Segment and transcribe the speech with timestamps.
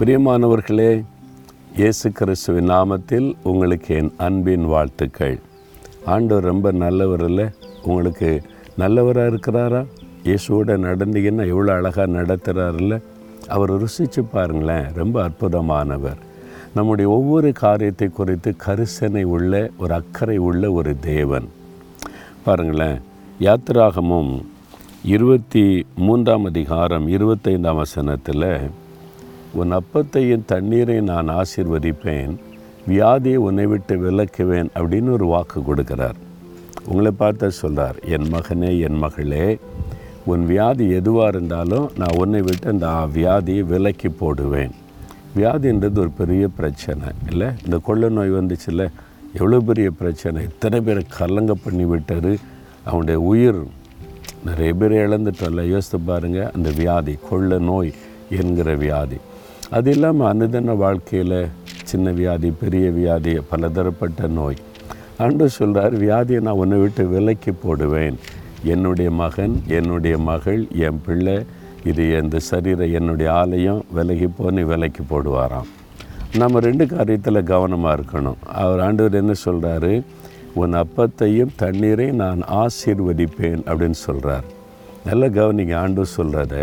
[0.00, 1.04] பிரியமானவர்களே
[1.76, 5.38] இயேசு கிறிஸ்துவின் நாமத்தில் உங்களுக்கு என் அன்பின் வாழ்த்துக்கள்.
[6.04, 7.44] ஆண்டவர் ரொம்ப நல்லவர் இல்லை
[7.82, 8.42] உங்களுக்கு
[8.76, 9.86] நல்லவராக இருக்கிறாரா?
[10.24, 13.02] இயேசுவோட நடந்தீங்கன்னா எவ்வளோ அழகாக நடத்துகிறாருல்ல
[13.48, 16.16] அவர் ருசித்து பாருங்களேன் ரொம்ப அற்புதமானவர்.
[16.74, 21.48] நம்முடைய ஒவ்வொரு காரியத்தை குறித்து கரிசனை உள்ள ஒரு அக்கறை உள்ள ஒரு தேவன்.
[22.44, 23.00] பாருங்களேன்
[23.40, 24.44] யாத்திராகமும்
[25.04, 28.70] இருபத்தி மூன்றாம் அதிகாரம் இருபத்தைந்தாம் வசனத்தில்
[29.52, 32.34] உன் அப்பத்தையும் தண்ணீரை நான் ஆசிர்வதிப்பேன்.
[32.88, 36.18] வியாதியை உன்னை விட்டு விலக்குவேன் அப்படின்னு ஒரு வாக்கு கொடுக்கிறார்.
[36.84, 39.58] உங்களை பார்த்து சொல்கிறார் என் மகனே என் மகளே
[40.24, 44.70] உன் வியாதி எதுவாக இருந்தாலும் நான் உன்னை விட்டு அந்த வியாதியை விலக்கி போடுவேன்.
[45.36, 47.48] வியாதின்றது ஒரு பெரிய பிரச்சனை இல்லை?
[47.64, 48.88] இந்த கொள்ளை நோய் வந்துச்சுல்ல
[49.34, 50.42] எவ்வளோ பெரிய பிரச்சனை.
[50.42, 52.32] இத்தனை பேரை கலங்க பண்ணி விட்டார்
[52.84, 53.62] அவனுடைய உயிர்
[54.44, 55.68] நிறைய பேர் இழந்துட்டோம்ல.
[55.68, 57.92] யோசித்து பாருங்கள் அந்த வியாதி கொள்ளை நோய்
[58.30, 59.16] என்கிற வியாதி.
[59.76, 61.40] அது இல்லாமல் அனுதின வாழ்க்கையில்
[61.90, 64.58] சின்ன வியாதி பெரிய வியாதி பலதரப்பட்ட நோய்.
[65.24, 68.16] அன்று சொல்கிறார் வியாதியை நான் உன்னை விட்டு விலக்கி போடுவேன்.
[68.74, 71.36] என்னுடைய மகன் என்னுடைய மகள் என் பிள்ளை
[71.90, 75.68] இது இந்த சரீர என்னுடைய ஆலயம் விலகி போன்னு விலைக்கு போடுவாராம்.
[76.40, 78.40] நம்ம ரெண்டு காரியத்தில் கவனமாக இருக்கணும்.
[78.62, 79.92] அவர் ஆண்டவர் என்ன சொல்கிறாரு
[80.62, 84.46] உன் அப்பத்தையும் தண்ணீரையும் நான் ஆசீர்வதிப்பேன் அப்படின்னு சொல்கிறார்
[85.08, 86.54] நல்லா கவனிங்க ஆண்டு சொல்கிறத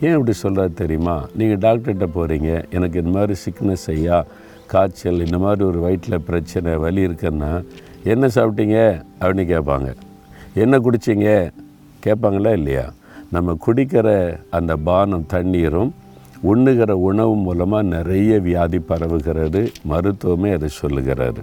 [0.00, 1.26] ஏன் இப்படி சொல்கிறாரு தெரியுமா?
[1.36, 4.24] நீங்கள் டாக்டர்கிட்ட போகிறீங்க எனக்கு இந்த மாதிரி சிக்னஸ் ஐயா
[4.66, 7.64] காய்ச்சல் இந்த மாதிரி ஒரு வயிற்றில் பிரச்சனை வலி இருக்குன்னா
[8.04, 9.02] என்ன சாப்பிட்டீங்க?
[9.20, 9.94] அப்படின்னு கேட்பாங்க.
[10.54, 11.52] என்ன குடிச்சிங்க?
[12.06, 12.92] கேட்பாங்களா இல்லையா?
[13.30, 15.92] நம்ம குடிக்கிற அந்த பானம் தண்ணீரும்
[16.42, 21.42] உண்ணுகிற உணவு மூலமாக நிறைய வியாதி பரவுகிறது மருத்துவமே அதை சொல்லுகிறாரு.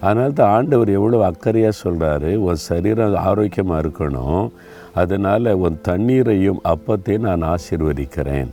[0.00, 4.52] அதனால தான் ஆண்டவர் எவ்வளோ அக்கறையாக சொல்கிறாரு உன் சரீரம் ஆரோக்கியமாக இருக்கணும்
[5.00, 8.50] அதனால் உன் தண்ணீரையும் அப்பத்தையும் நான் ஆசீர்வதிக்கிறேன்.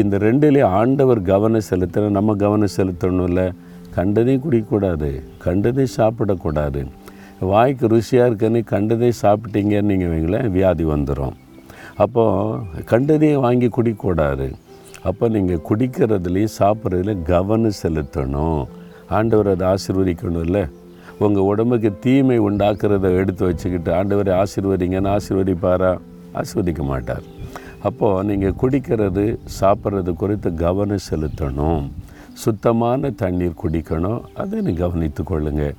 [0.00, 3.42] இந்த ரெண்டுலேயும் ஆண்டவர் கவனம் செலுத்தின நம்ம கவனம் செலுத்தணும்ல.
[3.96, 5.10] கண்டதையும் குடிக்கக்கூடாது.
[5.44, 6.80] கண்டதையும் சாப்பிடக்கூடாது.
[7.50, 11.36] வாய்க்கு ருசியாக இருக்குன்னு கண்டதே சாப்பிட்டீங்கன்னு நீங்கள் வைங்களேன் வியாதி வந்துடும்
[12.04, 14.46] அப்போது கண்டதையும் வாங்கி குடிக்கக்கூடாது.
[15.08, 18.62] அப்போ நீங்கள் குடிக்கிறதுலையும் சாப்பிட்றதுலையும் கவனம் செலுத்தணும்.
[19.16, 20.62] ஆண்டவர் அதை ஆசீர்வதிக்கணும் இல்லை
[21.24, 25.92] உங்கள் உடம்புக்கு தீமை உண்டாக்குறத எடுத்து வச்சுக்கிட்டு ஆண்டவரை ஆசீர்வதிங்கன்னு ஆசீர்வதிப்பாரா?
[26.38, 27.24] ஆசீர்வதிக்க மாட்டார்.
[27.82, 29.24] அப்போது நீங்கள் குடிக்கிறது
[29.60, 31.84] சாப்பிட்றது குறித்து கவனம் செலுத்தணும்.
[32.44, 34.20] சுத்தமான தண்ணீர் குடிக்கணும்.
[34.34, 35.74] அதை நீ கவனித்து கொள்ளுங்கள்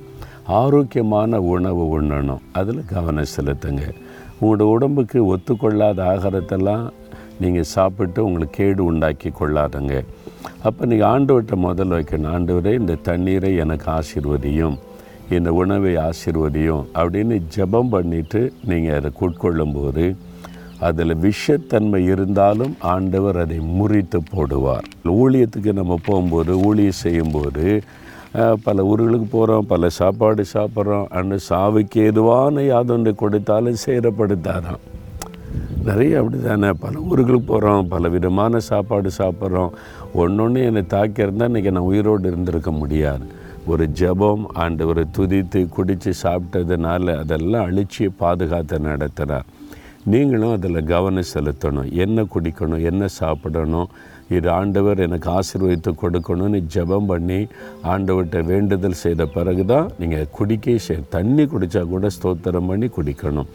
[0.61, 2.43] ஆரோக்கியமான உணவு உண்ணணும்.
[2.59, 3.85] அதில் கவனம் செலுத்துங்க.
[4.41, 6.85] உங்களோட உடம்புக்கு ஒத்துக்கொள்ளாத ஆகாரத்தெல்லாம்
[7.39, 10.03] நீங்கள் சாப்பிட்டு உங்களுக்கு கேடு உண்டாக்கி கொள்ளாதங்க.
[10.63, 12.33] அப்போ நீங்கள் ஆண்டவர்கிட்ட முதல் வைக்கணும்.
[12.35, 14.77] ஆண்டவரே இந்த தண்ணீரை எனக்கு ஆசீர்வதியும்.
[15.35, 20.05] இந்த உணவை ஆசிர்வதியும் அப்படின்னு ஜெபம் பண்ணிவிட்டு நீங்கள் அதை உட்கொள்ளும்போது
[20.79, 24.85] அதில் விஷத்தன்மை இருந்தாலும் ஆண்டவர் அதை முறித்து போடுவார்.
[25.21, 27.65] ஊழியத்துக்கு நம்ம போகும்போது ஊழியம் செய்யும்போது
[28.63, 34.83] பல ஊர்களுக்கு போகிறோம் பல சாப்பாடு சாப்பிட்றோம் அந்த சாவுக்கு எதுவான யாதொன்று கொடுத்தாலும் சேரப்படுத்தாராம்
[35.83, 39.73] நிறைய அப்படி தானே பல ஊர்களுக்கு போகிறோம் பல விதமான சாப்பாடு சாப்பிட்றோம்.
[40.13, 43.25] ஒன்று ஒன்று என்னை தாக்கியிருந்தால் இன்றைக்கி நான் உயிரோடு இருந்திருக்க முடியாது.
[43.71, 49.47] ஒரு ஜபம் ஆண்டு ஒரு துதித்து குடித்து சாப்பிட்டதுனால அதெல்லாம் அழிச்சு பாதுகாத்து நடத்துகிறார்
[50.11, 51.89] நீங்களும் அதில் கவனம் செலுத்தணும்.
[52.03, 53.89] என்ன குடிக்கணும் என்ன சாப்பிடணும்
[54.35, 57.39] இது ஆண்டவர் எனக்கு ஆசீர்வதித்து கொடுக்கணும்னு ஜெபம் பண்ணி
[57.93, 63.49] ஆண்டவர்கிட்ட வேண்டுதல் செய்த பிறகு தான் நீங்கள் குடிக்க தண்ணி குடித்தா கூட ஸ்தோத்திரம் பண்ணி குடிக்கணும்.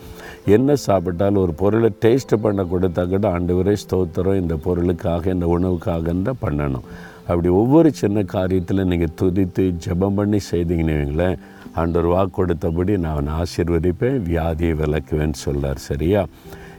[0.56, 6.42] என்ன சாப்பிட்டாலும் ஒரு பொருளை டேஸ்ட் பண்ண கொடுத்தா கூட ஆண்டவரே ஸ்தோத்திரம் இந்த பொருளுக்காக இந்த உணவுக்காக தான்
[6.44, 6.86] பண்ணணும்.
[7.26, 11.38] அப்படி ஒவ்வொரு சின்ன காரியத்தில் நீங்கள் துதித்து ஜெபம் பண்ணி செய்தீங்கன்னு வைங்களேன்
[11.74, 16.26] ஆண்டவர் வாக்கு கொடுத்தபடி நான் ஆசீர்வதிப்பேன் வியாதியை விளக்குவேன்னு சொல்கிறார் சரியா?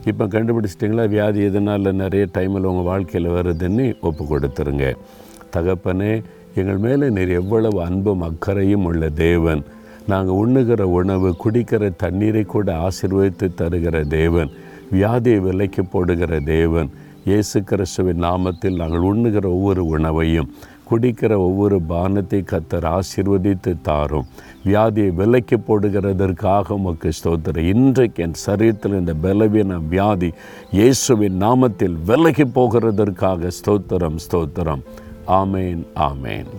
[0.06, 1.10] இப்போ கண்டுபிடிச்சிட்டிங்களா?
[1.10, 4.96] வியாதி எதனால் நிறைய டைமில் உங்கள் வாழ்க்கையில் வருதுன்னு ஒப்பு கொடுத்துருங்க.
[5.54, 6.24] தகப்பனே
[6.56, 9.64] எங்கள் மேலே நீர் எவ்வளவு அன்பும் அக்கறையும் உள்ள தேவன்.
[10.08, 14.50] நாங்கள் உண்ணுகிற உணவு குடிக்கிற தண்ணீரை கூட ஆசிர்வதித்து தருகிற தேவன்.
[14.92, 16.90] வியாதியை விலைக்கு போடுகிற தேவன்.
[17.26, 20.50] இயேசு கிறிஸ்துவின் நாமத்தில் நாங்கள் உண்ணுகிற ஒவ்வொரு உணவையும்
[20.90, 24.28] குடிக்கிற ஒவ்வொரு பானத்தை கத்தர் ஆசீர்வதித்து தாரும்.
[24.66, 27.70] வியாதியை விலைக்கு போடுகிறதற்காக உமக்கு ஸ்தோத்திரம்.
[27.74, 30.32] இன்றைக்கு என் சரீரத்தில் இந்த பலவீன வியாதி
[30.72, 34.84] இயேசுவின் நாமத்தில் விலகி போகிறதற்காக ஸ்தோத்திரம் ஸ்தோத்திரம்.
[35.28, 36.52] ஆமேன் ஆமேன்.